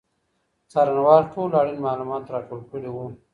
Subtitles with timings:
[0.71, 3.05] څارنوال ټول اړین معلومات راټول کړي وو.